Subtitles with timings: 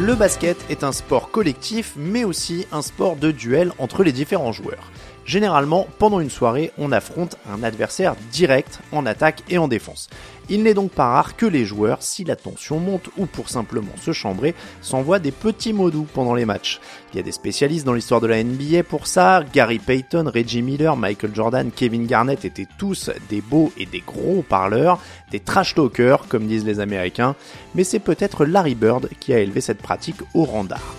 [0.00, 4.50] Le basket est un sport collectif, mais aussi un sport de duel entre les différents
[4.50, 4.90] joueurs.
[5.30, 10.10] Généralement, pendant une soirée, on affronte un adversaire direct en attaque et en défense.
[10.48, 13.92] Il n'est donc pas rare que les joueurs, si la tension monte ou pour simplement
[14.02, 16.80] se chambrer, s'envoient des petits mots doux pendant les matchs.
[17.12, 20.62] Il y a des spécialistes dans l'histoire de la NBA pour ça, Gary Payton, Reggie
[20.62, 24.98] Miller, Michael Jordan, Kevin Garnett étaient tous des beaux et des gros parleurs,
[25.30, 27.36] des trash talkers comme disent les Américains,
[27.76, 30.96] mais c'est peut-être Larry Bird qui a élevé cette pratique au rang d'art.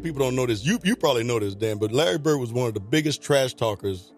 [0.00, 0.64] Of people don't know this.
[0.64, 3.54] You you probably know this, Dan, but Larry Bird was one of the biggest trash
[3.54, 4.12] talkers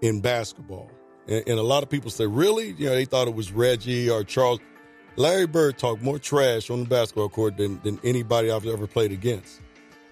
[0.00, 0.88] in basketball.
[1.26, 2.74] And, and a lot of people say, really?
[2.78, 4.60] You know, they thought it was Reggie or Charles.
[5.16, 9.12] Larry Bird talked more trash on the basketball court than, than anybody I've ever played
[9.12, 9.60] against.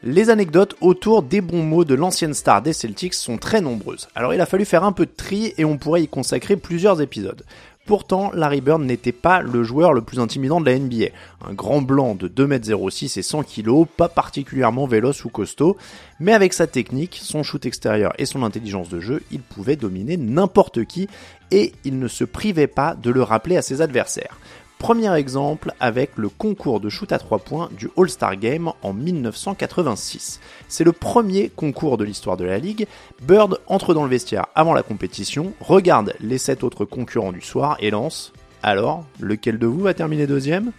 [0.04, 4.08] Les anecdotes autour des bons mots de l'ancienne star des Celtics sont très nombreuses.
[4.16, 7.00] Alors il a fallu faire un peu de tri et on pourrait y consacrer plusieurs
[7.00, 7.44] épisodes.
[7.84, 11.06] Pourtant, Larry Bird n'était pas le joueur le plus intimidant de la NBA.
[11.44, 15.76] Un grand blanc de 2m06 et 100 kg, pas particulièrement véloce ou costaud,
[16.20, 20.16] mais avec sa technique, son shoot extérieur et son intelligence de jeu, il pouvait dominer
[20.16, 21.08] n'importe qui
[21.50, 24.38] et il ne se privait pas de le rappeler à ses adversaires.
[24.82, 30.40] Premier exemple avec le concours de shoot à 3 points du All-Star Game en 1986.
[30.66, 32.88] C'est le premier concours de l'histoire de la ligue.
[33.22, 37.76] Bird entre dans le vestiaire avant la compétition, regarde les 7 autres concurrents du soir
[37.78, 38.32] et lance
[38.64, 40.72] Alors, lequel de vous va terminer deuxième?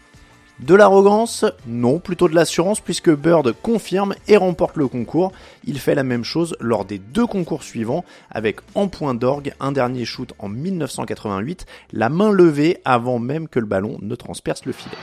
[0.59, 5.31] De l'arrogance Non, plutôt de l'assurance puisque Bird confirme et remporte le concours.
[5.65, 9.71] Il fait la même chose lors des deux concours suivants avec en point d'orgue un
[9.71, 14.73] dernier shoot en 1988, la main levée avant même que le ballon ne transperce le
[14.73, 14.97] filet.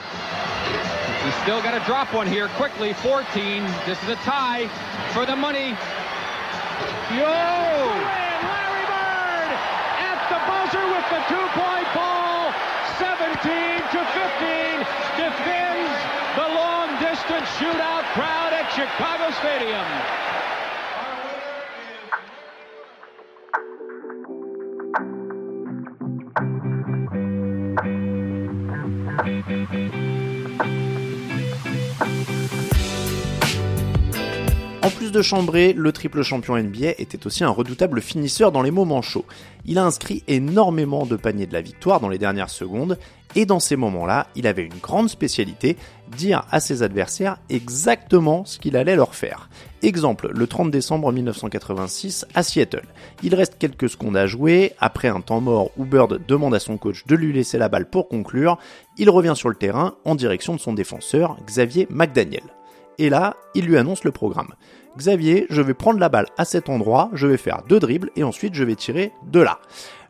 [34.82, 38.70] En plus de chambrer, le triple champion NBA était aussi un redoutable finisseur dans les
[38.70, 39.26] moments chauds.
[39.64, 42.98] Il a inscrit énormément de paniers de la victoire dans les dernières secondes,
[43.34, 45.76] et dans ces moments-là, il avait une grande spécialité,
[46.16, 49.48] dire à ses adversaires exactement ce qu'il allait leur faire.
[49.82, 52.86] Exemple, le 30 décembre 1986 à Seattle.
[53.22, 56.76] Il reste quelques secondes à jouer, après un temps mort où Bird demande à son
[56.76, 58.58] coach de lui laisser la balle pour conclure,
[58.98, 62.42] il revient sur le terrain en direction de son défenseur, Xavier McDaniel
[63.00, 64.52] et là, il lui annonce le programme.
[64.96, 68.22] Xavier, je vais prendre la balle à cet endroit, je vais faire deux dribbles et
[68.22, 69.58] ensuite je vais tirer de là.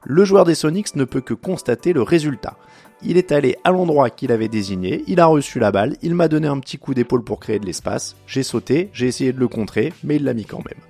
[0.03, 2.57] Le joueur des Sonics ne peut que constater le résultat.
[3.03, 6.29] Il est allé à l'endroit qu'il avait désigné, il a reçu la balle, il m'a
[6.29, 9.49] donné un petit coup d'épaule pour créer de l'espace, j'ai sauté, j'ai essayé de le
[9.49, 10.81] contrer, mais il l'a mis quand même.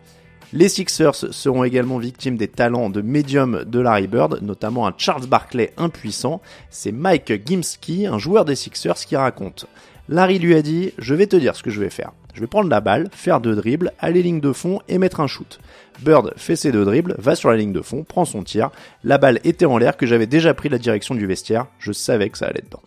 [0.53, 5.29] Les Sixers seront également victimes des talents de médium de Larry Bird, notamment un Charles
[5.29, 6.41] Barkley impuissant.
[6.71, 9.67] C'est Mike Gimski, un joueur des Sixers, qui raconte.
[10.13, 12.11] Larry lui a dit Je vais te dire ce que je vais faire.
[12.35, 15.29] Je vais prendre la balle, faire deux dribbles, aller ligne de fond et mettre un
[15.29, 15.61] shoot.
[16.01, 18.71] Bird fait ses deux dribbles, va sur la ligne de fond, prend son tir.
[19.05, 21.67] La balle était en l'air que j'avais déjà pris la direction du vestiaire.
[21.79, 22.83] Je savais que ça allait dedans.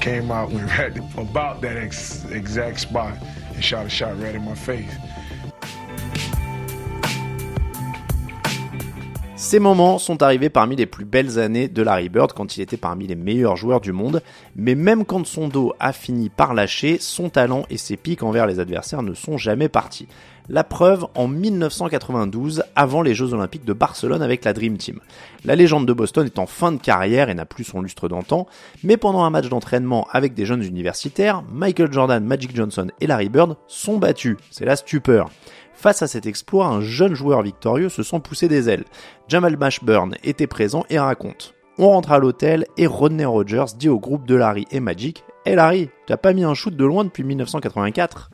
[0.00, 3.12] Came out when right about that ex exact spot
[3.54, 4.90] and shot a shot right in my face.
[9.36, 12.78] Ces moments sont arrivés parmi les plus belles années de Larry Bird quand il était
[12.78, 14.22] parmi les meilleurs joueurs du monde,
[14.56, 18.46] mais même quand son dos a fini par lâcher, son talent et ses pics envers
[18.46, 20.08] les adversaires ne sont jamais partis.
[20.50, 25.00] La preuve en 1992, avant les Jeux Olympiques de Barcelone avec la Dream Team.
[25.46, 28.46] La légende de Boston est en fin de carrière et n'a plus son lustre d'antan,
[28.82, 33.30] mais pendant un match d'entraînement avec des jeunes universitaires, Michael Jordan, Magic Johnson et Larry
[33.30, 34.36] Bird sont battus.
[34.50, 35.30] C'est la stupeur.
[35.72, 38.84] Face à cet exploit, un jeune joueur victorieux se sent pousser des ailes.
[39.28, 41.54] Jamal Mashburn était présent et raconte.
[41.78, 45.56] On rentre à l'hôtel et Rodney Rogers dit au groupe de Larry et Magic Hé
[45.56, 48.30] Larry, t'as pas mis un shoot de loin depuis 1984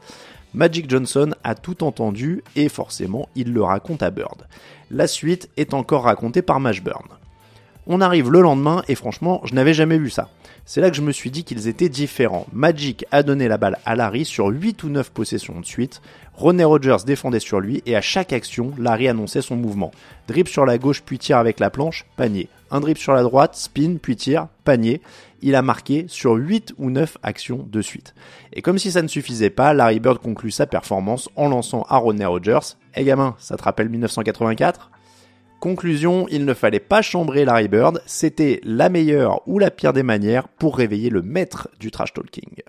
[0.52, 4.48] Magic Johnson a tout entendu et forcément il le raconte à Bird.
[4.90, 7.19] La suite est encore racontée par Mashburn.
[7.92, 10.28] On arrive le lendemain et franchement, je n'avais jamais vu ça.
[10.64, 12.46] C'est là que je me suis dit qu'ils étaient différents.
[12.52, 16.00] Magic a donné la balle à Larry sur 8 ou 9 possessions de suite.
[16.34, 19.90] René Rogers défendait sur lui et à chaque action, Larry annonçait son mouvement.
[20.28, 22.48] Drip sur la gauche puis tir avec la planche, panier.
[22.70, 25.02] Un drip sur la droite, spin puis tir, panier.
[25.42, 28.14] Il a marqué sur 8 ou 9 actions de suite.
[28.52, 31.96] Et comme si ça ne suffisait pas, Larry Bird conclut sa performance en lançant à
[31.96, 32.76] René Rogers.
[32.94, 34.92] Eh gamin, ça te rappelle 1984
[35.60, 40.02] Conclusion, il ne fallait pas chambrer Larry Bird, c'était la meilleure ou la pire des
[40.02, 42.62] manières pour réveiller le maître du trash talking.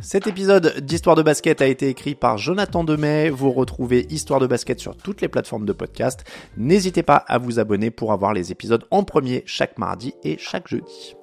[0.00, 3.30] Cet épisode d'Histoire de basket a été écrit par Jonathan Demey.
[3.30, 6.24] Vous retrouvez Histoire de basket sur toutes les plateformes de podcast.
[6.56, 10.66] N'hésitez pas à vous abonner pour avoir les épisodes en premier chaque mardi et chaque
[10.66, 11.14] jeudi.